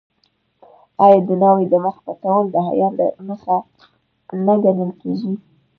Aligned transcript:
آیا 1.03 1.19
د 1.27 1.29
ناوې 1.41 1.65
د 1.69 1.73
مخ 1.85 1.95
پټول 2.05 2.45
د 2.51 2.55
حیا 2.67 2.87
نښه 3.27 3.57
نه 4.45 4.53
ګڼل 4.63 4.91
کیږي؟ 5.01 5.33